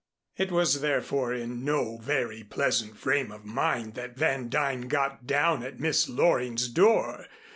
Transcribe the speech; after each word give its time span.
It 0.35 0.51
was, 0.51 0.81
therefore, 0.81 1.31
in 1.31 1.63
no 1.63 1.97
very 1.97 2.41
pleasant 2.43 2.97
frame 2.97 3.31
of 3.31 3.45
mind 3.45 3.93
that 3.93 4.17
Van 4.17 4.49
Duyn 4.49 4.87
got 4.87 5.27
down 5.27 5.61
at 5.61 5.79
Miss 5.79 6.09
Loring's 6.09 6.67
door. 6.69 7.27